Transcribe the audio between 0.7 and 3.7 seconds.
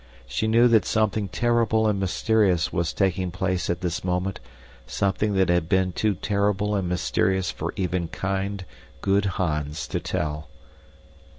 something terrible and mysterious was taking place